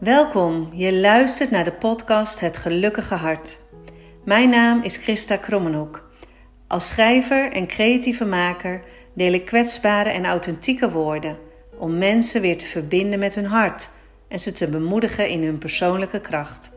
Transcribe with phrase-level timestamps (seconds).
[0.00, 3.58] Welkom, je luistert naar de podcast Het Gelukkige Hart.
[4.24, 6.10] Mijn naam is Christa Krommenhoek.
[6.66, 8.80] Als schrijver en creatieve maker
[9.14, 11.38] deel ik kwetsbare en authentieke woorden
[11.78, 13.88] om mensen weer te verbinden met hun hart
[14.28, 16.70] en ze te bemoedigen in hun persoonlijke kracht.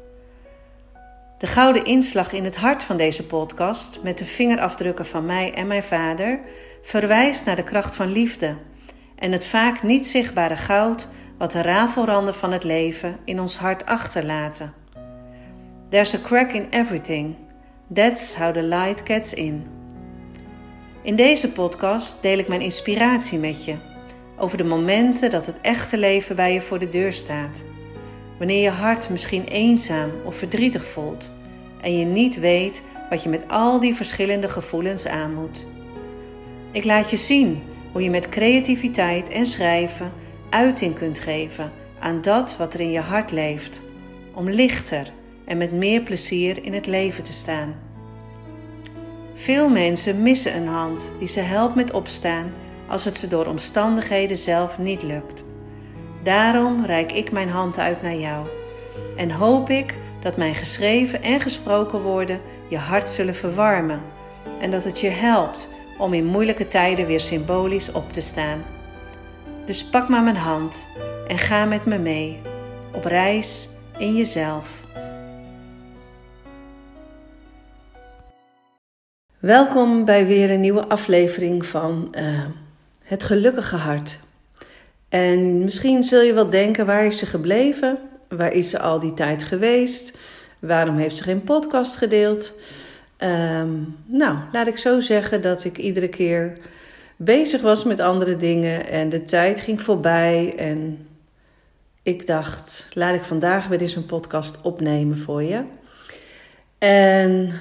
[1.37, 5.67] De gouden inslag in het hart van deze podcast, met de vingerafdrukken van mij en
[5.67, 6.39] mijn vader,
[6.81, 8.57] verwijst naar de kracht van liefde
[9.15, 11.07] en het vaak niet zichtbare goud
[11.39, 14.73] wat de rafelranden van het leven in ons hart achterlaten.
[15.89, 17.35] There's a crack in everything.
[17.93, 19.67] That's how the light gets in.
[21.01, 23.75] In deze podcast deel ik mijn inspiratie met je
[24.37, 27.63] over de momenten dat het echte leven bij je voor de deur staat.
[28.37, 31.31] Wanneer je hart misschien eenzaam of verdrietig voelt
[31.81, 35.67] en je niet weet wat je met al die verschillende gevoelens aan moet.
[36.71, 40.11] Ik laat je zien hoe je met creativiteit en schrijven
[40.49, 43.81] uiting kunt geven aan dat wat er in je hart leeft,
[44.33, 45.11] om lichter
[45.45, 47.75] en met meer plezier in het leven te staan.
[49.33, 52.51] Veel mensen missen een hand die ze helpt met opstaan
[52.87, 55.43] als het ze door omstandigheden zelf niet lukt.
[56.23, 58.47] Daarom reik ik mijn hand uit naar jou
[59.17, 64.01] en hoop ik dat mijn geschreven en gesproken woorden je hart zullen verwarmen
[64.59, 68.63] en dat het je helpt om in moeilijke tijden weer symbolisch op te staan.
[69.69, 70.87] Dus pak maar mijn hand
[71.27, 72.41] en ga met me mee
[72.93, 74.69] op reis in jezelf.
[79.39, 82.45] Welkom bij weer een nieuwe aflevering van uh,
[83.03, 84.19] Het Gelukkige Hart.
[85.09, 87.97] En misschien zul je wel denken: waar is ze gebleven?
[88.29, 90.17] Waar is ze al die tijd geweest?
[90.59, 92.53] Waarom heeft ze geen podcast gedeeld?
[93.17, 96.57] Um, nou, laat ik zo zeggen dat ik iedere keer
[97.21, 100.53] bezig was met andere dingen en de tijd ging voorbij.
[100.57, 101.07] En
[102.03, 105.63] ik dacht, laat ik vandaag weer eens een podcast opnemen voor je.
[106.77, 107.51] En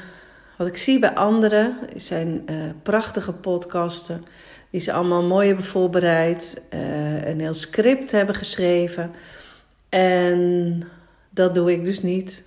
[0.56, 4.24] wat ik zie bij anderen zijn uh, prachtige podcasten.
[4.70, 6.62] Die ze allemaal mooi hebben voorbereid.
[6.74, 9.10] Uh, een heel script hebben geschreven.
[9.88, 10.82] En
[11.30, 12.42] dat doe ik dus niet.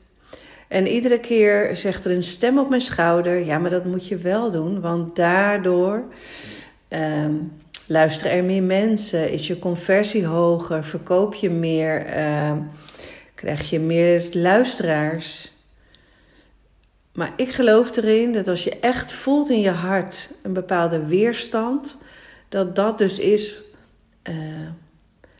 [0.67, 4.17] En iedere keer zegt er een stem op mijn schouder: Ja, maar dat moet je
[4.17, 6.03] wel doen, want daardoor
[6.93, 7.51] um,
[7.87, 12.19] luisteren er meer mensen, is je conversie hoger, verkoop je meer,
[12.49, 12.69] um,
[13.35, 15.51] krijg je meer luisteraars.
[17.13, 21.97] Maar ik geloof erin dat als je echt voelt in je hart een bepaalde weerstand,
[22.49, 23.61] dat dat dus is
[24.29, 24.35] uh,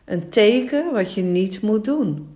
[0.06, 2.35] een teken wat je niet moet doen.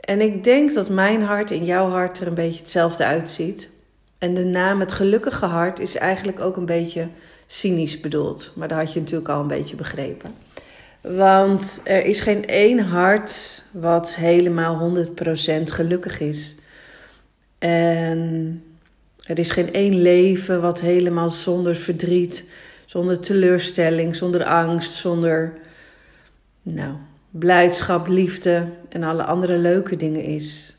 [0.00, 3.70] En ik denk dat mijn hart en jouw hart er een beetje hetzelfde uitziet.
[4.18, 7.08] En de naam het gelukkige hart is eigenlijk ook een beetje
[7.46, 8.52] cynisch bedoeld.
[8.54, 10.30] Maar dat had je natuurlijk al een beetje begrepen.
[11.00, 15.10] Want er is geen één hart wat helemaal 100%
[15.62, 16.56] gelukkig is.
[17.58, 18.62] En
[19.22, 22.44] er is geen één leven wat helemaal zonder verdriet,
[22.86, 25.52] zonder teleurstelling, zonder angst, zonder
[26.62, 26.94] nou,
[27.30, 30.76] blijdschap, liefde en alle andere leuke dingen is.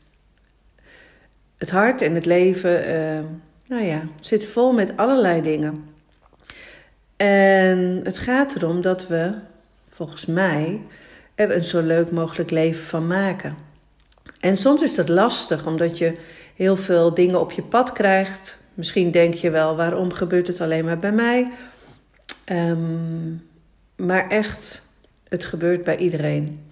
[1.56, 3.20] Het hart en het leven, uh,
[3.66, 5.84] nou ja, zit vol met allerlei dingen.
[7.18, 9.34] En het gaat erom dat we,
[9.90, 10.80] volgens mij,
[11.34, 13.56] er een zo leuk mogelijk leven van maken.
[14.40, 16.16] En soms is dat lastig, omdat je
[16.54, 18.58] heel veel dingen op je pad krijgt.
[18.74, 21.50] Misschien denk je wel, waarom gebeurt het alleen maar bij mij?
[22.52, 23.46] Um,
[23.96, 24.82] maar echt,
[25.28, 26.66] het gebeurt bij iedereen.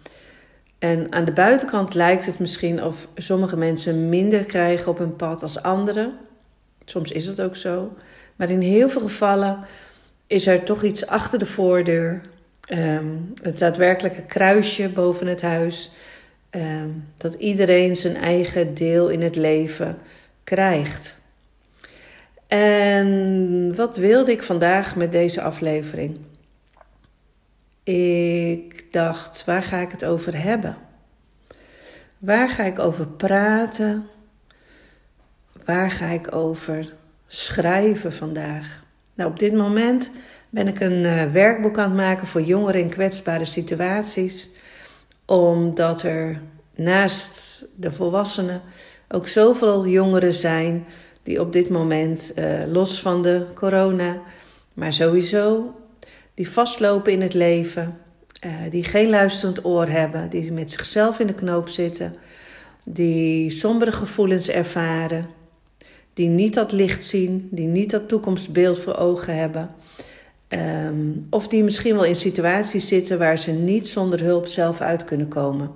[0.78, 5.42] En aan de buitenkant lijkt het misschien of sommige mensen minder krijgen op hun pad
[5.42, 6.12] als anderen.
[6.84, 7.96] Soms is het ook zo.
[8.36, 9.58] Maar in heel veel gevallen
[10.26, 12.22] is er toch iets achter de voordeur.
[12.68, 15.90] Um, het daadwerkelijke kruisje boven het huis.
[16.50, 19.98] Um, dat iedereen zijn eigen deel in het leven
[20.44, 21.18] krijgt.
[22.46, 26.18] En wat wilde ik vandaag met deze aflevering?
[27.82, 30.76] Ik dacht, waar ga ik het over hebben?
[32.18, 34.06] Waar ga ik over praten?
[35.64, 36.94] Waar ga ik over
[37.26, 38.84] schrijven vandaag?
[39.16, 40.10] Nou, op dit moment
[40.50, 44.50] ben ik een uh, werkboek aan het maken voor jongeren in kwetsbare situaties.
[45.24, 46.40] Omdat er
[46.74, 48.62] naast de volwassenen
[49.08, 50.84] ook zoveel jongeren zijn
[51.22, 54.20] die op dit moment, uh, los van de corona,
[54.74, 55.74] maar sowieso,
[56.34, 57.98] die vastlopen in het leven,
[58.46, 62.16] uh, die geen luisterend oor hebben, die met zichzelf in de knoop zitten,
[62.84, 65.26] die sombere gevoelens ervaren,
[66.16, 69.70] die niet dat licht zien, die niet dat toekomstbeeld voor ogen hebben.
[70.48, 75.04] Um, of die misschien wel in situaties zitten waar ze niet zonder hulp zelf uit
[75.04, 75.70] kunnen komen.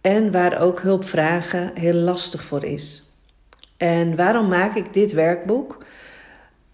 [0.00, 3.12] en waar ook hulp vragen heel lastig voor is.
[3.76, 5.84] En waarom maak ik dit werkboek?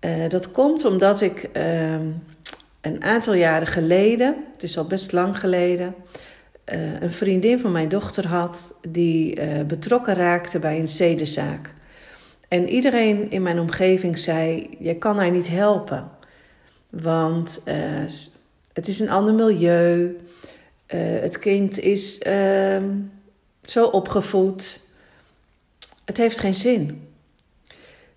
[0.00, 1.93] Uh, dat komt omdat ik uh,
[2.81, 5.94] een aantal jaren geleden, het is al best lang geleden,
[6.73, 11.75] uh, een vriendin van mijn dochter had die uh, betrokken raakte bij een zedenzaak.
[12.53, 16.11] En iedereen in mijn omgeving zei: Je kan haar niet helpen,
[16.91, 17.63] want
[18.73, 20.17] het is een ander milieu.
[21.21, 22.99] het kind is ehm,
[23.63, 24.81] zo opgevoed.
[26.05, 27.09] Het heeft geen zin.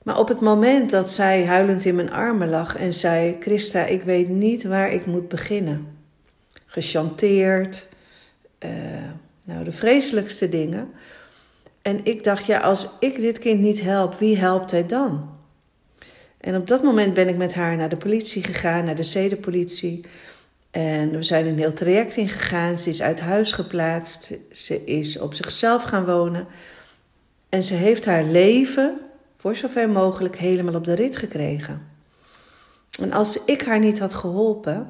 [0.03, 4.03] Maar op het moment dat zij huilend in mijn armen lag en zei: Christa, ik
[4.03, 5.87] weet niet waar ik moet beginnen.
[6.65, 7.87] Gechanteerd,
[8.59, 8.69] uh,
[9.43, 10.93] nou de vreselijkste dingen.
[11.85, 15.29] En ik dacht: ja, als ik dit kind niet help, wie helpt hij dan?
[16.37, 20.05] En op dat moment ben ik met haar naar de politie gegaan, naar de zedenpolitie.
[20.71, 22.77] En we zijn een heel traject ingegaan.
[22.77, 24.37] Ze is uit huis geplaatst.
[24.51, 26.47] Ze is op zichzelf gaan wonen.
[27.49, 28.99] En ze heeft haar leven,
[29.37, 31.87] voor zover mogelijk, helemaal op de rit gekregen.
[33.01, 34.87] En als ik haar niet had geholpen,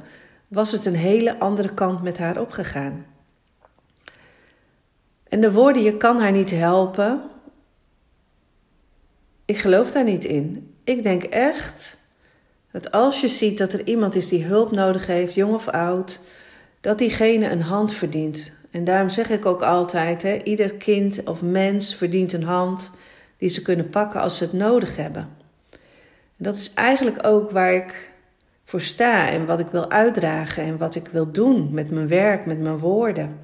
[0.47, 3.05] was het een hele andere kant met haar opgegaan.
[5.29, 7.21] En de woorden: je kan haar niet helpen.
[9.45, 10.75] Ik geloof daar niet in.
[10.83, 11.97] Ik denk echt
[12.71, 16.19] dat als je ziet dat er iemand is die hulp nodig heeft, jong of oud,
[16.81, 18.51] dat diegene een hand verdient.
[18.71, 22.91] En daarom zeg ik ook altijd: hè, ieder kind of mens verdient een hand
[23.37, 25.29] die ze kunnen pakken als ze het nodig hebben.
[26.37, 28.13] En dat is eigenlijk ook waar ik
[28.63, 32.45] voor sta en wat ik wil uitdragen en wat ik wil doen met mijn werk,
[32.45, 33.39] met mijn woorden.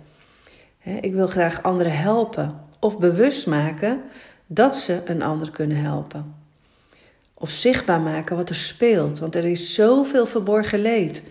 [0.83, 4.01] Ik wil graag anderen helpen of bewust maken
[4.47, 6.35] dat ze een ander kunnen helpen.
[7.33, 11.23] Of zichtbaar maken wat er speelt, want er is zoveel verborgen leed.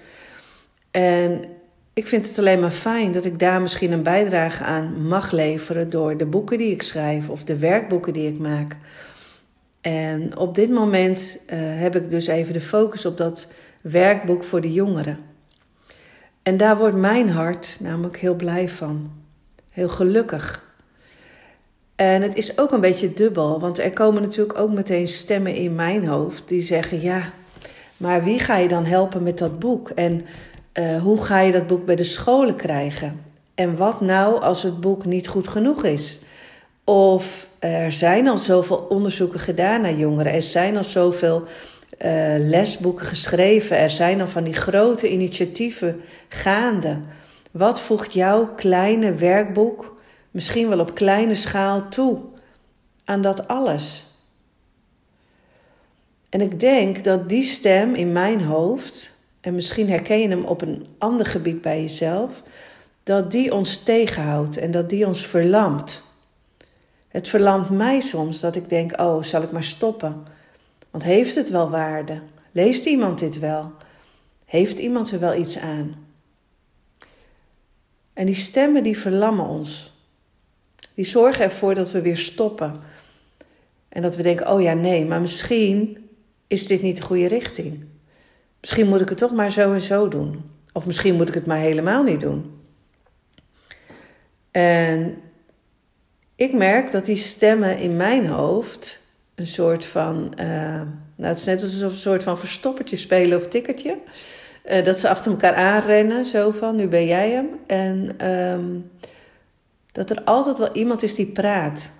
[0.91, 1.44] En
[1.93, 5.91] ik vind het alleen maar fijn dat ik daar misschien een bijdrage aan mag leveren
[5.91, 8.76] door de boeken die ik schrijf of de werkboeken die ik maak.
[9.81, 13.49] En op dit moment uh, heb ik dus even de focus op dat
[13.81, 15.19] werkboek voor de jongeren.
[16.43, 19.20] En daar wordt mijn hart namelijk heel blij van.
[19.71, 20.69] Heel gelukkig.
[21.97, 25.75] En het is ook een beetje dubbel, want er komen natuurlijk ook meteen stemmen in
[25.75, 27.33] mijn hoofd die zeggen: ja,
[27.97, 29.91] maar wie ga je dan helpen met dat boek?
[29.91, 30.27] En
[30.75, 33.25] uh, hoe ga je dat boek bij de scholen krijgen?
[33.55, 36.21] En wat nou als het boek niet goed genoeg is?
[36.85, 41.43] Of er zijn al zoveel onderzoeken gedaan naar jongeren, er zijn al zoveel
[42.05, 46.99] uh, lesboeken geschreven, er zijn al van die grote initiatieven gaande.
[47.50, 50.00] Wat voegt jouw kleine werkboek,
[50.31, 52.19] misschien wel op kleine schaal, toe
[53.05, 54.06] aan dat alles?
[56.29, 60.62] En ik denk dat die stem in mijn hoofd en misschien herken je hem op
[60.62, 62.43] een ander gebied bij jezelf,
[63.02, 66.02] dat die ons tegenhoudt en dat die ons verlamt.
[67.08, 70.26] Het verlamt mij soms dat ik denk: oh, zal ik maar stoppen?
[70.91, 72.20] Want heeft het wel waarde?
[72.52, 73.73] Leest iemand dit wel?
[74.44, 76.10] Heeft iemand er wel iets aan?
[78.21, 79.93] En die stemmen die verlammen ons.
[80.95, 82.75] Die zorgen ervoor dat we weer stoppen.
[83.89, 86.09] En dat we denken: oh ja, nee, maar misschien
[86.47, 87.85] is dit niet de goede richting.
[88.61, 90.51] Misschien moet ik het toch maar zo en zo doen.
[90.73, 92.61] Of misschien moet ik het maar helemaal niet doen.
[94.51, 95.21] En
[96.35, 99.00] ik merk dat die stemmen in mijn hoofd
[99.35, 100.33] een soort van.
[100.41, 100.47] Uh,
[101.17, 103.99] nou, het is net alsof een soort van verstoppertje spelen of tikkertje.
[104.64, 107.49] Uh, dat ze achter elkaar aanrennen, zo van nu ben jij hem.
[107.67, 108.90] En um,
[109.93, 111.90] dat er altijd wel iemand is die praat.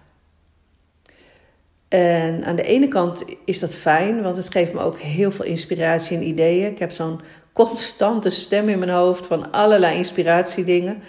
[1.89, 5.45] En aan de ene kant is dat fijn, want het geeft me ook heel veel
[5.45, 6.71] inspiratie en ideeën.
[6.71, 7.21] Ik heb zo'n
[7.53, 11.03] constante stem in mijn hoofd van allerlei inspiratiedingen.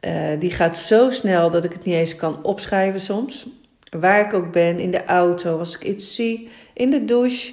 [0.00, 3.46] Uh, die gaat zo snel dat ik het niet eens kan opschrijven soms.
[3.90, 7.52] Waar ik ook ben, in de auto, als ik iets zie, in de douche.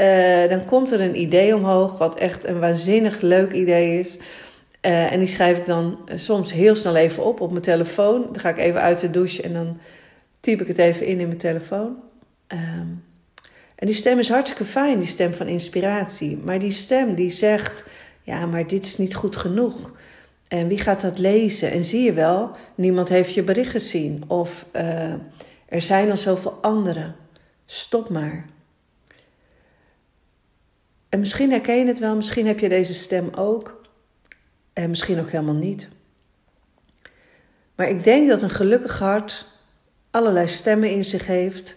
[0.00, 4.18] Uh, dan komt er een idee omhoog, wat echt een waanzinnig leuk idee is.
[4.86, 8.22] Uh, en die schrijf ik dan soms heel snel even op op mijn telefoon.
[8.22, 9.78] Dan ga ik even uit de douche en dan
[10.40, 11.96] typ ik het even in in mijn telefoon.
[12.48, 13.04] Um,
[13.74, 16.38] en die stem is hartstikke fijn, die stem van inspiratie.
[16.44, 17.88] Maar die stem die zegt:
[18.22, 19.92] Ja, maar dit is niet goed genoeg.
[20.48, 21.70] En wie gaat dat lezen?
[21.70, 24.22] En zie je wel, niemand heeft je bericht gezien.
[24.26, 24.66] Of
[25.68, 27.16] er zijn al zoveel anderen.
[27.66, 28.46] Stop maar.
[31.10, 33.80] En misschien herken je het wel, misschien heb je deze stem ook.
[34.72, 35.88] En misschien ook helemaal niet.
[37.74, 39.46] Maar ik denk dat een gelukkig hart
[40.10, 41.76] allerlei stemmen in zich heeft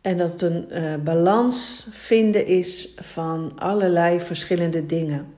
[0.00, 5.34] en dat het een uh, balans vinden is van allerlei verschillende dingen.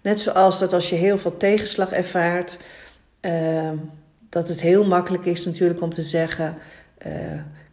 [0.00, 2.58] Net zoals dat als je heel veel tegenslag ervaart,
[3.20, 3.70] uh,
[4.28, 6.58] dat het heel makkelijk is natuurlijk om te zeggen:
[7.06, 7.12] uh,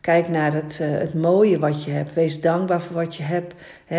[0.03, 2.13] kijk naar het, uh, het mooie wat je hebt.
[2.13, 3.53] Wees dankbaar voor wat je hebt.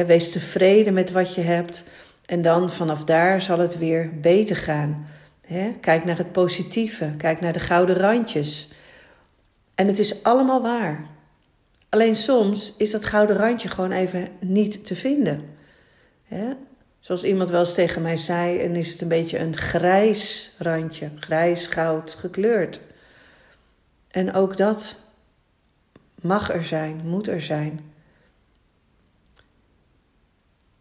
[0.06, 1.84] Wees tevreden met wat je hebt.
[2.26, 5.06] En dan vanaf daar zal het weer beter gaan.
[5.80, 7.14] Kijk naar het positieve.
[7.16, 8.68] Kijk naar de gouden randjes.
[9.75, 11.06] En het is allemaal waar.
[11.88, 15.40] Alleen soms is dat gouden randje gewoon even niet te vinden.
[16.99, 21.11] Zoals iemand wel eens tegen mij zei, en is het een beetje een grijs randje,
[21.20, 22.80] grijs goud gekleurd.
[24.11, 25.03] En ook dat
[26.25, 27.81] mag er zijn, moet er zijn.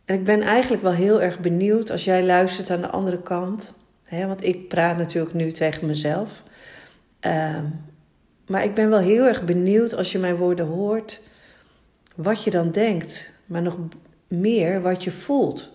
[0.06, 3.74] En ik ben eigenlijk wel heel erg benieuwd als jij luistert aan de andere kant.
[4.04, 6.44] Hè, want ik praat natuurlijk nu tegen mezelf.
[7.22, 7.60] Uh,
[8.48, 11.22] maar ik ben wel heel erg benieuwd als je mijn woorden hoort,
[12.16, 13.78] wat je dan denkt, maar nog
[14.28, 15.70] meer wat je voelt.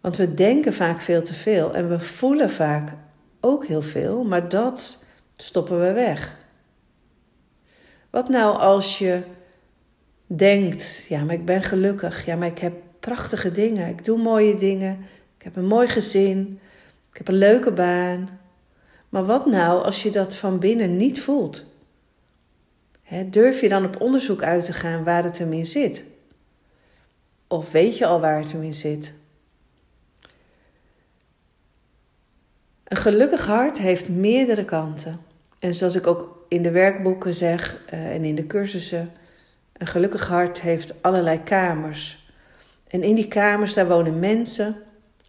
[0.00, 2.92] Want we denken vaak veel te veel en we voelen vaak
[3.40, 5.04] ook heel veel, maar dat
[5.36, 6.40] stoppen we weg.
[8.12, 9.22] Wat nou als je
[10.26, 14.54] denkt, ja, maar ik ben gelukkig, ja, maar ik heb prachtige dingen, ik doe mooie
[14.54, 16.60] dingen, ik heb een mooi gezin,
[17.10, 18.40] ik heb een leuke baan.
[19.08, 21.64] Maar wat nou als je dat van binnen niet voelt?
[23.30, 26.04] durf je dan op onderzoek uit te gaan waar het hem in zit?
[27.46, 29.12] Of weet je al waar het hem in zit?
[32.84, 35.20] Een gelukkig hart heeft meerdere kanten.
[35.58, 39.12] En zoals ik ook in de werkboeken zeg uh, en in de cursussen,
[39.72, 42.30] een gelukkig hart heeft allerlei kamers.
[42.88, 44.76] En in die kamers daar wonen mensen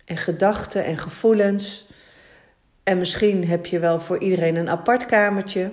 [0.06, 1.88] en gedachten en gevoelens.
[2.84, 5.72] En misschien heb je wel voor iedereen een apart kamertje.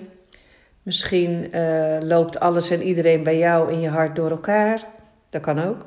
[0.83, 4.83] Misschien uh, loopt alles en iedereen bij jou in je hart door elkaar.
[5.29, 5.85] Dat kan ook.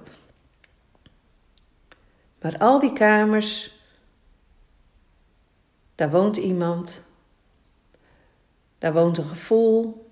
[2.40, 3.78] Maar al die kamers,
[5.94, 7.03] daar woont iemand.
[8.84, 10.06] Daar woont een gevoel.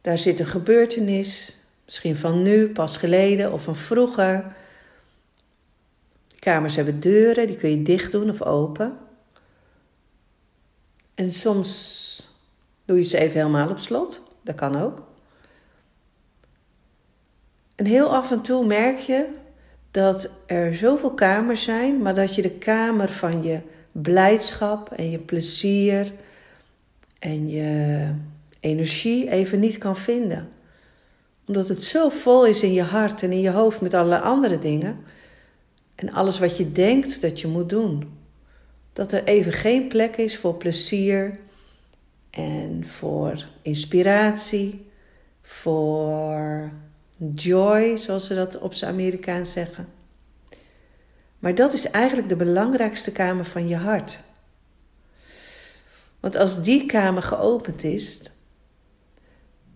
[0.00, 1.58] Daar zit een gebeurtenis.
[1.84, 4.56] Misschien van nu, pas geleden of van vroeger.
[6.38, 8.98] Kamers hebben deuren, die kun je dicht doen of open.
[11.14, 12.28] En soms
[12.84, 14.22] doe je ze even helemaal op slot.
[14.44, 15.02] Dat kan ook.
[17.74, 19.28] En heel af en toe merk je
[19.90, 23.60] dat er zoveel kamers zijn, maar dat je de kamer van je
[23.92, 26.12] blijdschap en je plezier
[27.22, 28.14] en je
[28.60, 30.48] energie even niet kan vinden.
[31.46, 34.58] Omdat het zo vol is in je hart en in je hoofd met alle andere
[34.58, 34.96] dingen
[35.94, 38.18] en alles wat je denkt dat je moet doen.
[38.92, 41.38] Dat er even geen plek is voor plezier
[42.30, 44.86] en voor inspiratie,
[45.40, 46.70] voor
[47.34, 49.88] joy, zoals ze dat op zijn Amerikaans zeggen.
[51.38, 54.20] Maar dat is eigenlijk de belangrijkste kamer van je hart.
[56.22, 58.22] Want als die kamer geopend is,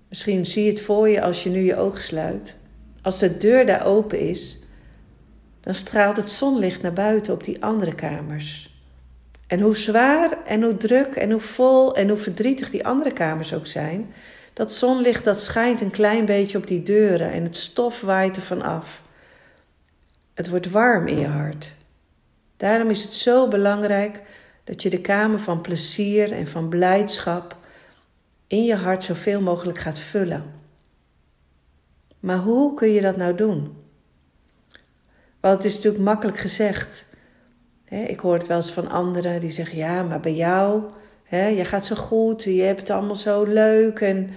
[0.09, 2.57] misschien zie je het voor je als je nu je ogen sluit.
[3.03, 4.59] Als de deur daar open is,
[5.61, 8.81] dan straalt het zonlicht naar buiten op die andere kamers.
[9.47, 13.55] En hoe zwaar en hoe druk en hoe vol en hoe verdrietig die andere kamers
[13.55, 14.13] ook zijn,
[14.53, 18.63] dat zonlicht dat schijnt een klein beetje op die deuren en het stof waait ervan
[18.63, 19.03] af.
[20.35, 21.75] Het wordt warm in je hart.
[22.57, 24.23] Daarom is het zo belangrijk
[24.67, 27.57] dat je de kamer van plezier en van blijdschap
[28.47, 30.45] in je hart zoveel mogelijk gaat vullen.
[32.21, 33.77] Maar hoe kun je dat nou doen?
[35.41, 37.07] Want het is natuurlijk makkelijk gezegd.
[37.85, 40.83] Ik hoor het wel eens van anderen die zeggen: Ja, maar bij jou,
[41.31, 44.31] je gaat zo goed, je hebt het allemaal zo leuk en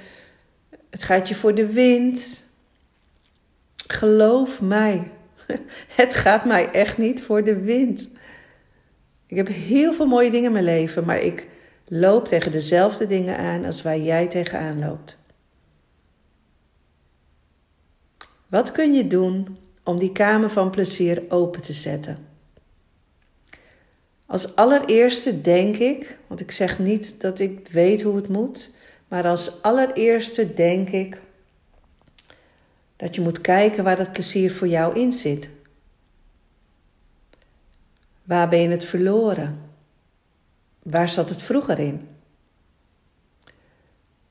[0.90, 2.44] het gaat je voor de wind.
[3.88, 5.12] Geloof mij,
[6.02, 8.10] het gaat mij echt niet voor de wind.
[9.30, 11.48] Ik heb heel veel mooie dingen in mijn leven, maar ik
[11.88, 15.18] loop tegen dezelfde dingen aan als waar jij tegenaan loopt.
[18.48, 22.28] Wat kun je doen om die kamer van plezier open te zetten?
[24.26, 28.70] Als allereerste denk ik, want ik zeg niet dat ik weet hoe het moet,
[29.08, 31.18] maar als allereerste denk ik
[32.96, 35.50] dat je moet kijken waar dat plezier voor jou in zit.
[38.30, 39.62] Waar ben je het verloren?
[40.84, 42.08] Waar zat het vroeger in?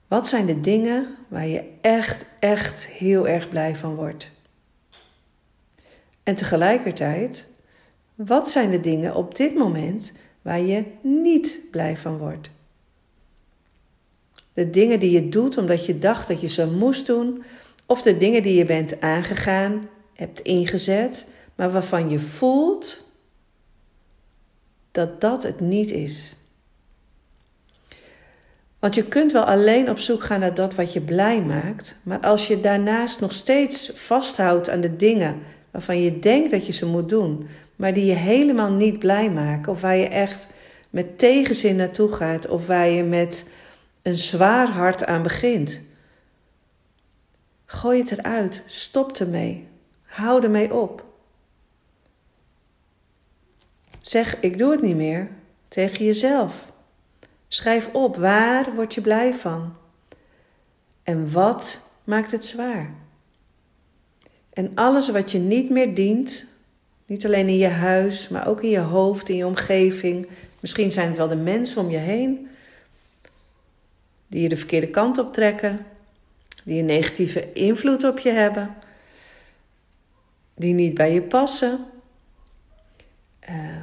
[0.08, 4.30] Wat zijn de dingen waar je echt, echt heel erg blij van wordt?
[6.22, 7.46] En tegelijkertijd,
[8.14, 10.12] wat zijn de dingen op dit moment
[10.42, 12.50] waar je niet blij van wordt?
[14.52, 17.42] De dingen die je doet omdat je dacht dat je ze moest doen,
[17.86, 23.06] of de dingen die je bent aangegaan, hebt ingezet, maar waarvan je voelt
[24.98, 26.34] dat dat het niet is.
[28.78, 32.20] Want je kunt wel alleen op zoek gaan naar dat wat je blij maakt, maar
[32.20, 35.38] als je daarnaast nog steeds vasthoudt aan de dingen
[35.70, 39.72] waarvan je denkt dat je ze moet doen, maar die je helemaal niet blij maken,
[39.72, 40.48] of waar je echt
[40.90, 43.44] met tegenzin naartoe gaat, of waar je met
[44.02, 45.80] een zwaar hart aan begint.
[47.64, 49.68] Gooi het eruit, stop ermee,
[50.02, 51.07] hou ermee op.
[54.08, 55.28] Zeg, ik doe het niet meer
[55.68, 56.72] tegen jezelf.
[57.48, 59.74] Schrijf op waar word je blij van
[61.02, 62.94] en wat maakt het zwaar.
[64.52, 66.46] En alles wat je niet meer dient,
[67.06, 70.28] niet alleen in je huis, maar ook in je hoofd, in je omgeving.
[70.60, 72.48] Misschien zijn het wel de mensen om je heen
[74.26, 75.86] die je de verkeerde kant op trekken,
[76.64, 78.74] die een negatieve invloed op je hebben,
[80.54, 81.84] die niet bij je passen.
[83.50, 83.82] Uh,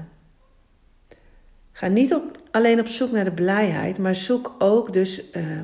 [1.75, 5.61] ga niet op, alleen op zoek naar de blijheid, maar zoek ook dus uh,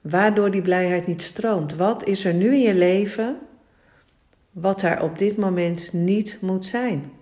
[0.00, 1.74] waardoor die blijheid niet stroomt.
[1.74, 3.38] Wat is er nu in je leven
[4.50, 7.12] wat daar op dit moment niet moet zijn?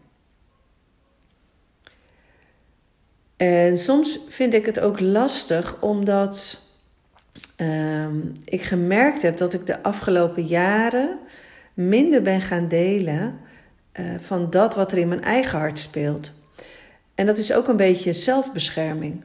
[3.36, 6.60] En soms vind ik het ook lastig omdat
[7.56, 8.06] uh,
[8.44, 11.18] ik gemerkt heb dat ik de afgelopen jaren
[11.74, 13.40] minder ben gaan delen
[13.92, 16.32] uh, van dat wat er in mijn eigen hart speelt.
[17.20, 19.22] En dat is ook een beetje zelfbescherming.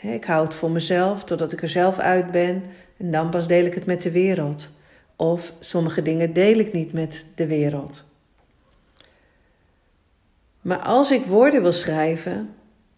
[0.00, 2.62] Ik hou het voor mezelf totdat ik er zelf uit ben
[2.96, 4.70] en dan pas deel ik het met de wereld.
[5.16, 8.04] Of sommige dingen deel ik niet met de wereld.
[10.60, 12.54] Maar als ik woorden wil schrijven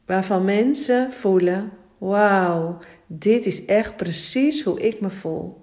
[0.06, 5.60] waarvan mensen voelen: wauw, dit is echt precies hoe ik me voel.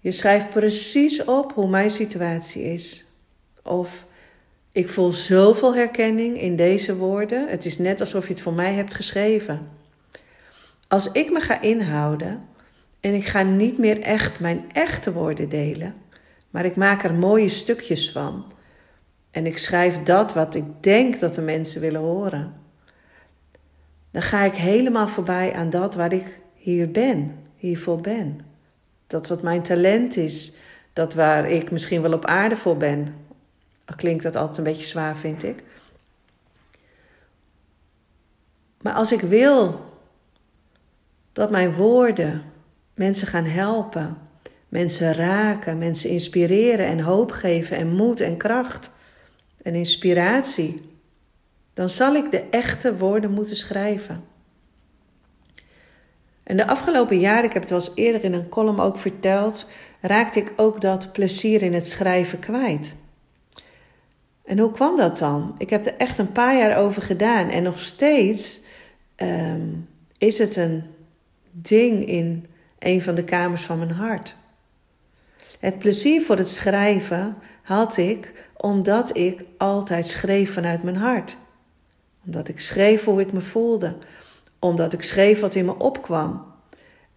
[0.00, 3.04] Je schrijft precies op hoe mijn situatie is.
[3.62, 4.06] Of
[4.78, 7.48] ik voel zoveel herkenning in deze woorden.
[7.48, 9.68] Het is net alsof je het voor mij hebt geschreven.
[10.88, 12.44] Als ik me ga inhouden
[13.00, 15.94] en ik ga niet meer echt mijn echte woorden delen,
[16.50, 18.52] maar ik maak er mooie stukjes van
[19.30, 22.54] en ik schrijf dat wat ik denk dat de mensen willen horen,
[24.10, 28.40] dan ga ik helemaal voorbij aan dat waar ik hier ben, hiervoor ben.
[29.06, 30.52] Dat wat mijn talent is,
[30.92, 33.26] dat waar ik misschien wel op aarde voor ben,
[33.96, 35.64] klinkt dat altijd een beetje zwaar, vind ik.
[38.82, 39.80] Maar als ik wil
[41.32, 42.42] dat mijn woorden
[42.94, 44.18] mensen gaan helpen,
[44.68, 48.90] mensen raken, mensen inspireren en hoop geven en moed en kracht
[49.62, 50.82] en inspiratie,
[51.74, 54.24] dan zal ik de echte woorden moeten schrijven.
[56.42, 59.66] En de afgelopen jaren, ik heb het wel eens eerder in een column ook verteld,
[60.00, 62.94] raakte ik ook dat plezier in het schrijven kwijt.
[64.48, 65.54] En hoe kwam dat dan?
[65.58, 68.60] Ik heb er echt een paar jaar over gedaan en nog steeds
[69.14, 69.66] ehm,
[70.18, 70.82] is het een
[71.50, 72.46] ding in
[72.78, 74.36] een van de kamers van mijn hart.
[75.58, 81.36] Het plezier voor het schrijven had ik omdat ik altijd schreef vanuit mijn hart.
[82.26, 83.96] Omdat ik schreef hoe ik me voelde.
[84.58, 86.44] Omdat ik schreef wat in me opkwam.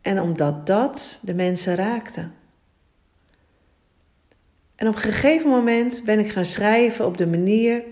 [0.02, 2.30] En omdat dat de mensen raakte.
[4.82, 7.84] En op een gegeven moment ben ik gaan schrijven op de manier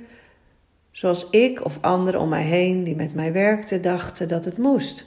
[0.92, 5.06] zoals ik of anderen om mij heen die met mij werkten dachten dat het moest.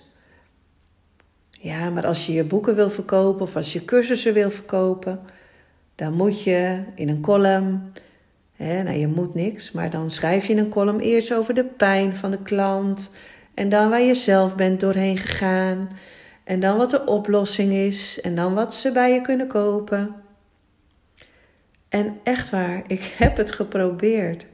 [1.50, 5.20] Ja, maar als je je boeken wil verkopen of als je cursussen wil verkopen,
[5.94, 7.92] dan moet je in een column,
[8.52, 11.64] hè, nou je moet niks, maar dan schrijf je in een column eerst over de
[11.64, 13.14] pijn van de klant
[13.54, 15.90] en dan waar je zelf bent doorheen gegaan
[16.44, 20.21] en dan wat de oplossing is en dan wat ze bij je kunnen kopen.
[21.92, 24.46] En echt waar, ik heb het geprobeerd.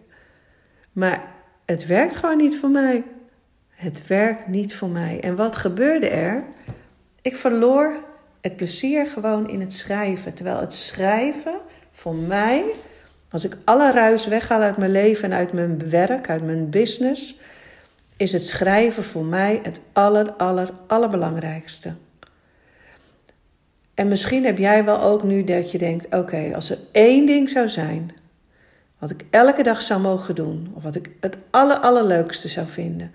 [0.93, 3.05] Maar het werkt gewoon niet voor mij.
[3.69, 5.21] Het werkt niet voor mij.
[5.21, 6.45] En wat gebeurde er?
[7.23, 8.05] Ik verloor
[8.41, 10.35] het plezier gewoon in het schrijven.
[10.35, 11.61] Terwijl het schrijven
[11.93, 12.65] voor mij,
[13.31, 17.39] als ik alle ruis weghaal uit mijn leven en uit mijn werk, uit mijn business,
[18.17, 21.95] is het schrijven voor mij het aller, aller, allerbelangrijkste.
[23.99, 27.51] En misschien heb jij wel ook nu dat je denkt: oké, als er één ding
[27.51, 28.11] zou zijn
[28.99, 33.13] wat ik elke dag zou mogen doen, of wat ik het aller, allerleukste zou vinden,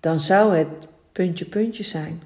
[0.00, 0.68] dan zou het
[1.12, 2.22] puntje puntje zijn.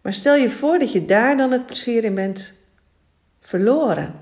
[0.00, 2.52] Maar stel je voor dat je daar dan het plezier in bent
[3.38, 4.14] verloren.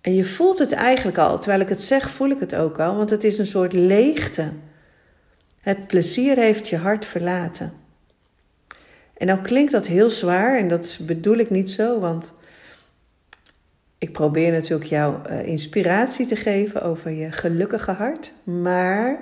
[0.00, 2.96] En je voelt het eigenlijk al, terwijl ik het zeg, voel ik het ook al,
[2.96, 4.52] want het is een soort leegte.
[5.60, 7.79] Het plezier heeft je hart verlaten.
[9.20, 12.32] En nou klinkt dat heel zwaar en dat bedoel ik niet zo, want
[13.98, 18.32] ik probeer natuurlijk jou uh, inspiratie te geven over je gelukkige hart.
[18.44, 19.20] Maar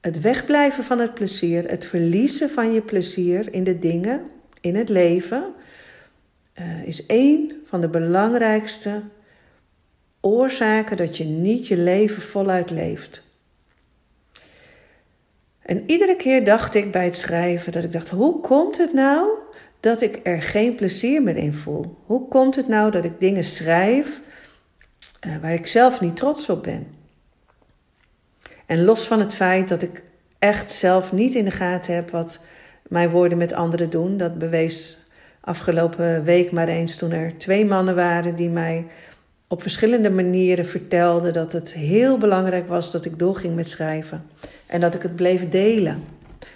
[0.00, 4.22] het wegblijven van het plezier, het verliezen van je plezier in de dingen,
[4.60, 5.54] in het leven,
[6.60, 9.02] uh, is één van de belangrijkste
[10.20, 13.23] oorzaken dat je niet je leven voluit leeft.
[15.64, 19.28] En iedere keer dacht ik bij het schrijven dat ik dacht: hoe komt het nou
[19.80, 21.96] dat ik er geen plezier meer in voel?
[22.06, 24.20] Hoe komt het nou dat ik dingen schrijf
[25.26, 26.86] uh, waar ik zelf niet trots op ben?
[28.66, 30.04] En los van het feit dat ik
[30.38, 32.40] echt zelf niet in de gaten heb wat
[32.88, 34.98] mijn woorden met anderen doen, dat bewees
[35.40, 38.86] afgelopen week maar eens toen er twee mannen waren die mij
[39.48, 44.26] op verschillende manieren vertelden dat het heel belangrijk was dat ik doorging met schrijven
[44.66, 46.04] en dat ik het bleef delen.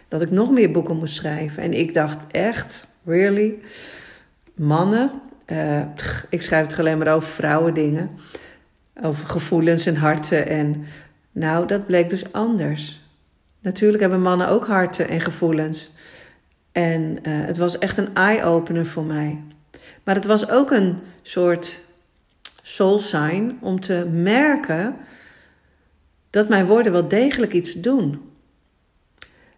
[0.08, 1.62] Dat ik nog meer boeken moest schrijven.
[1.62, 3.54] En ik dacht echt, really?
[4.54, 5.10] Mannen?
[5.46, 5.82] Uh,
[6.28, 8.10] ik schrijf het alleen maar over vrouwen dingen.
[9.02, 10.48] Over gevoelens en harten.
[10.48, 10.84] En
[11.32, 13.00] nou, dat bleek dus anders.
[13.60, 15.92] Natuurlijk hebben mannen ook harten en gevoelens.
[16.72, 19.42] En uh, het was echt een eye-opener voor mij.
[20.04, 21.80] Maar het was ook een soort
[22.68, 24.96] soul sign om te merken
[26.30, 28.20] dat mijn woorden wel degelijk iets doen.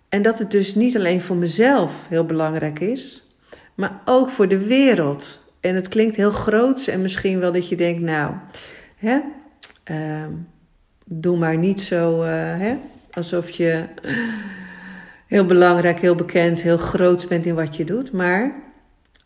[0.09, 3.23] En dat het dus niet alleen voor mezelf heel belangrijk is,
[3.75, 5.41] maar ook voor de wereld.
[5.61, 8.35] En het klinkt heel groots en misschien wel dat je denkt, nou,
[8.97, 9.21] hè,
[9.91, 10.27] uh,
[11.05, 12.77] doe maar niet zo, uh, hè,
[13.11, 13.85] alsof je
[15.27, 18.13] heel belangrijk, heel bekend, heel groots bent in wat je doet.
[18.13, 18.70] Maar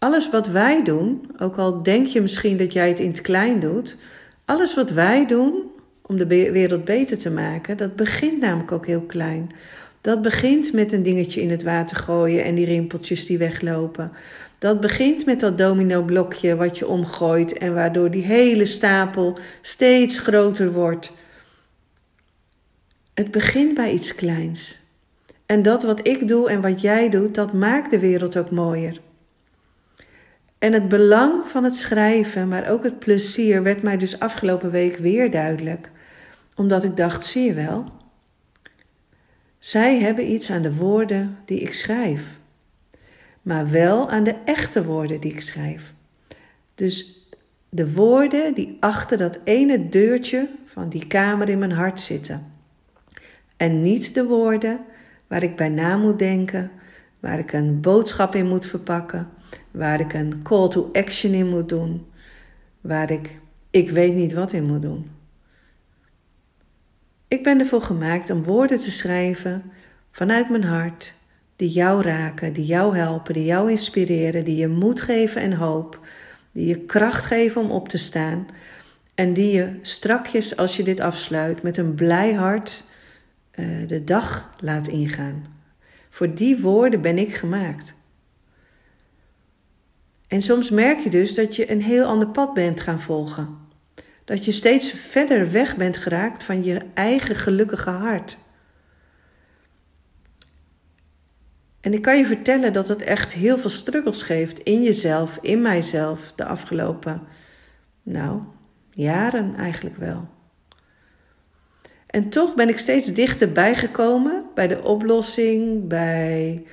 [0.04, 3.60] alles wat wij doen, ook al denk je misschien dat jij het in het klein
[3.60, 3.96] doet,
[4.44, 5.62] alles wat wij doen
[6.02, 9.50] om de wereld beter te maken, dat begint namelijk ook heel klein.
[10.00, 14.12] Dat begint met een dingetje in het water gooien en die rimpeltjes die weglopen.
[14.58, 20.72] Dat begint met dat domino-blokje wat je omgooit en waardoor die hele stapel steeds groter
[20.72, 21.12] wordt.
[23.14, 24.80] Het begint bij iets kleins.
[25.46, 29.00] En dat wat ik doe en wat jij doet, dat maakt de wereld ook mooier.
[30.64, 34.96] En het belang van het schrijven, maar ook het plezier, werd mij dus afgelopen week
[34.96, 35.90] weer duidelijk.
[36.56, 37.84] Omdat ik dacht, zie je wel,
[39.58, 42.38] zij hebben iets aan de woorden die ik schrijf,
[43.42, 45.92] maar wel aan de echte woorden die ik schrijf.
[46.74, 47.28] Dus
[47.68, 52.52] de woorden die achter dat ene deurtje van die kamer in mijn hart zitten.
[53.56, 54.80] En niet de woorden
[55.26, 56.70] waar ik bij na moet denken,
[57.20, 59.28] waar ik een boodschap in moet verpakken,
[59.74, 62.06] waar ik een call to action in moet doen,
[62.80, 65.10] waar ik ik weet niet wat in moet doen.
[67.28, 69.62] Ik ben ervoor gemaakt om woorden te schrijven
[70.10, 71.14] vanuit mijn hart,
[71.56, 76.06] die jou raken, die jou helpen, die jou inspireren, die je moed geven en hoop,
[76.52, 78.46] die je kracht geven om op te staan
[79.14, 82.84] en die je strakjes als je dit afsluit met een blij hart
[83.54, 85.44] uh, de dag laat ingaan.
[86.10, 87.94] Voor die woorden ben ik gemaakt.
[90.34, 93.58] En soms merk je dus dat je een heel ander pad bent gaan volgen.
[94.24, 98.38] Dat je steeds verder weg bent geraakt van je eigen gelukkige hart.
[101.80, 105.62] En ik kan je vertellen dat het echt heel veel struggles geeft in jezelf, in
[105.62, 107.22] mijzelf, de afgelopen,
[108.02, 108.40] nou,
[108.90, 110.28] jaren eigenlijk wel.
[112.06, 116.66] En toch ben ik steeds dichterbij gekomen bij de oplossing, bij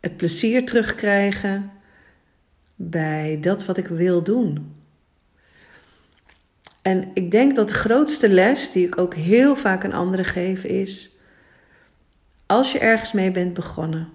[0.00, 1.75] het plezier terugkrijgen,
[2.76, 4.74] bij dat wat ik wil doen.
[6.82, 10.64] En ik denk dat de grootste les die ik ook heel vaak aan anderen geef
[10.64, 11.10] is:
[12.46, 14.08] als je ergens mee bent begonnen,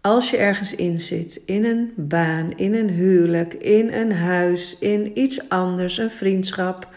[0.00, 5.18] als je ergens in zit, in een baan, in een huwelijk, in een huis, in
[5.18, 6.88] iets anders, een vriendschap,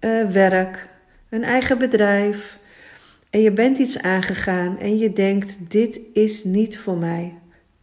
[0.00, 0.88] uh, werk,
[1.28, 2.58] een eigen bedrijf,
[3.30, 7.34] en je bent iets aangegaan en je denkt: dit is niet voor mij.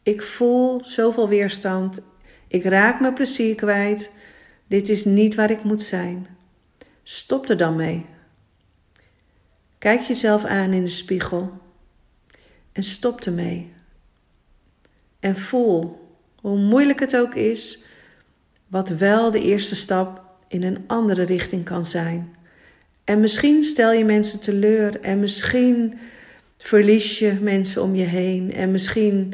[0.03, 2.01] Ik voel zoveel weerstand.
[2.47, 4.11] Ik raak mijn plezier kwijt.
[4.67, 6.27] Dit is niet waar ik moet zijn.
[7.03, 8.05] Stop er dan mee.
[9.77, 11.51] Kijk jezelf aan in de spiegel
[12.71, 13.71] en stop ermee.
[15.19, 16.07] En voel,
[16.41, 17.83] hoe moeilijk het ook is,
[18.67, 22.35] wat wel de eerste stap in een andere richting kan zijn.
[23.03, 25.99] En misschien stel je mensen teleur en misschien
[26.57, 29.33] verlies je mensen om je heen en misschien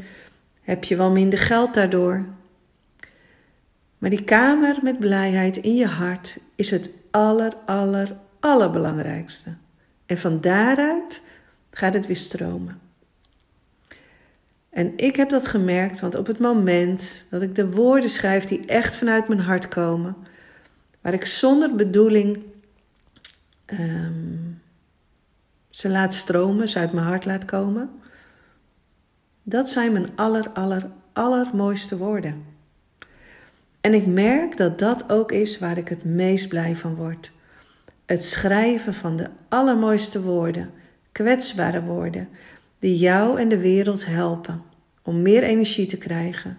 [0.61, 2.25] heb je wel minder geld daardoor.
[4.03, 9.55] Maar die kamer met blijheid in je hart is het aller, aller, allerbelangrijkste.
[10.05, 11.21] En van daaruit
[11.71, 12.79] gaat het weer stromen.
[14.69, 18.65] En ik heb dat gemerkt, want op het moment dat ik de woorden schrijf die
[18.65, 20.15] echt vanuit mijn hart komen,
[21.01, 22.43] waar ik zonder bedoeling
[23.65, 24.61] um,
[25.69, 27.89] ze laat stromen, ze uit mijn hart laat komen.
[29.43, 32.52] Dat zijn mijn aller, aller, allermooiste woorden.
[33.83, 37.31] En ik merk dat dat ook is waar ik het meest blij van word.
[38.05, 40.71] Het schrijven van de allermooiste woorden,
[41.11, 42.29] kwetsbare woorden,
[42.79, 44.63] die jou en de wereld helpen
[45.01, 46.57] om meer energie te krijgen,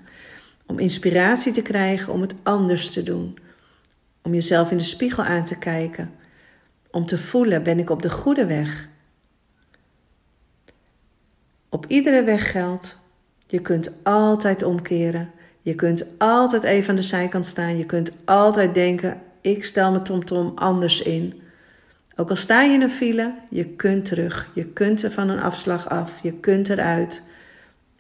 [0.67, 3.39] om inspiratie te krijgen om het anders te doen,
[4.23, 6.11] om jezelf in de spiegel aan te kijken,
[6.91, 8.89] om te voelen: ben ik op de goede weg?
[11.69, 12.99] Op iedere weg geldt:
[13.47, 15.31] je kunt altijd omkeren.
[15.65, 17.79] Je kunt altijd even aan de zijkant staan.
[17.79, 21.43] Je kunt altijd denken: ik stel mijn tomtom anders in.
[22.17, 24.51] Ook al sta je in een file, je kunt terug.
[24.55, 26.13] Je kunt er van een afslag af.
[26.23, 27.23] Je kunt eruit.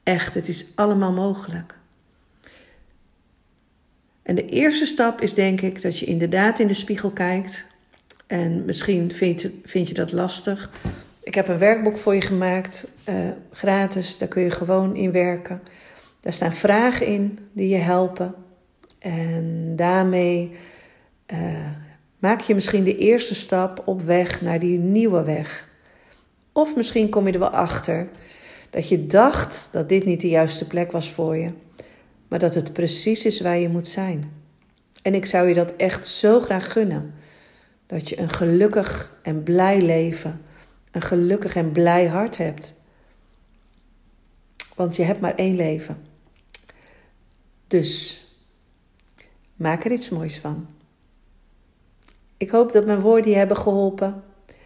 [0.02, 1.74] Echt, het is allemaal mogelijk.
[4.22, 7.66] En de eerste stap is denk ik dat je inderdaad in de spiegel kijkt.
[8.26, 9.12] En misschien
[9.64, 10.70] vind je, dat lastig.
[11.22, 13.14] Ik heb een werkboek voor je gemaakt, uh,
[13.52, 14.18] gratis.
[14.18, 15.60] Daar kun je gewoon in werken.
[16.24, 18.34] Daar staan vragen in die je helpen.
[18.98, 20.50] En daarmee
[21.32, 21.38] uh,
[22.18, 25.68] maak je misschien de eerste stap op weg naar die nieuwe weg.
[26.52, 28.08] Of misschien kom je er wel achter
[28.70, 31.52] dat je dacht dat dit niet de juiste plek was voor je,
[32.28, 34.32] maar dat het precies is waar je moet zijn.
[35.02, 37.14] En ik zou je dat echt zo graag gunnen.
[37.86, 40.40] Dat je een gelukkig en blij leven,
[40.90, 42.74] een gelukkig en blij hart hebt.
[44.74, 46.03] Want je hebt maar één leven.
[47.74, 48.24] Dus
[49.56, 50.66] maak er iets moois van.
[52.36, 54.22] Ik hoop dat mijn woorden je hebben geholpen.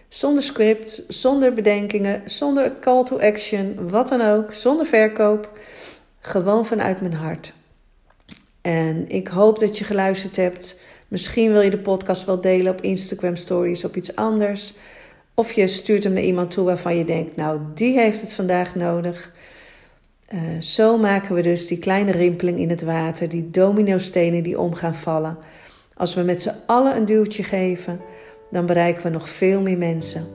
[0.09, 5.59] Zonder script, zonder bedenkingen, zonder call to action, wat dan ook, zonder verkoop.
[6.21, 7.53] Gewoon vanuit mijn hart.
[8.61, 10.77] En ik hoop dat je geluisterd hebt.
[11.09, 14.75] Misschien wil je de podcast wel delen op Instagram Stories, op iets anders.
[15.35, 18.75] Of je stuurt hem naar iemand toe waarvan je denkt, nou, die heeft het vandaag
[18.75, 19.33] nodig.
[20.35, 24.75] Uh, zo maken we dus die kleine rimpeling in het water, die dominostenen die om
[24.75, 25.39] gaan vallen.
[25.95, 28.01] Als we met z'n allen een duwtje geven,
[28.51, 30.27] dan bereiken we nog veel meer mensen,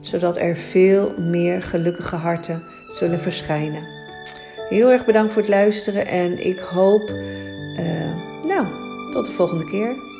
[0.00, 3.82] zodat er veel meer gelukkige harten zullen verschijnen.
[4.68, 7.10] Heel erg bedankt voor het luisteren en ik hoop,
[7.78, 8.66] uh, nou,
[9.10, 10.15] tot de volgende keer.